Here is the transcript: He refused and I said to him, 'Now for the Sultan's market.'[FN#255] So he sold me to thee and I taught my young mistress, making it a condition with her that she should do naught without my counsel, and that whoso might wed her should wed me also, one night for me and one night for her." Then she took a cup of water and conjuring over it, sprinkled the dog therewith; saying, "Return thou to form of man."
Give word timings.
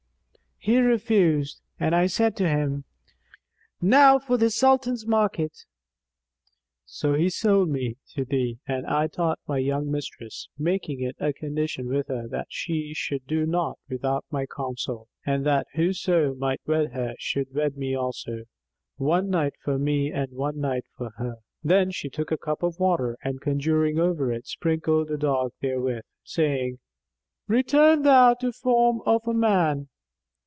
He 0.63 0.77
refused 0.77 1.59
and 1.79 1.95
I 1.95 2.05
said 2.05 2.35
to 2.37 2.47
him, 2.47 2.85
'Now 3.81 4.19
for 4.19 4.37
the 4.37 4.51
Sultan's 4.51 5.07
market.'[FN#255] 5.07 5.65
So 6.85 7.15
he 7.15 7.31
sold 7.31 7.69
me 7.69 7.97
to 8.11 8.23
thee 8.25 8.59
and 8.67 8.85
I 8.85 9.07
taught 9.07 9.39
my 9.47 9.57
young 9.57 9.89
mistress, 9.89 10.49
making 10.59 11.01
it 11.01 11.15
a 11.19 11.33
condition 11.33 11.87
with 11.87 12.09
her 12.09 12.27
that 12.27 12.45
she 12.51 12.93
should 12.93 13.25
do 13.25 13.47
naught 13.47 13.79
without 13.89 14.23
my 14.29 14.45
counsel, 14.45 15.07
and 15.25 15.43
that 15.47 15.65
whoso 15.73 16.35
might 16.35 16.61
wed 16.67 16.91
her 16.91 17.15
should 17.17 17.51
wed 17.55 17.75
me 17.75 17.95
also, 17.95 18.43
one 18.97 19.31
night 19.31 19.53
for 19.63 19.79
me 19.79 20.11
and 20.11 20.31
one 20.31 20.59
night 20.59 20.85
for 20.95 21.09
her." 21.17 21.37
Then 21.63 21.89
she 21.89 22.07
took 22.07 22.31
a 22.31 22.37
cup 22.37 22.61
of 22.61 22.79
water 22.79 23.17
and 23.23 23.41
conjuring 23.41 23.97
over 23.99 24.31
it, 24.31 24.45
sprinkled 24.45 25.07
the 25.07 25.17
dog 25.17 25.53
therewith; 25.59 26.03
saying, 26.23 26.77
"Return 27.47 28.03
thou 28.03 28.35
to 28.35 28.51
form 28.51 29.01
of 29.07 29.25
man." 29.25 29.87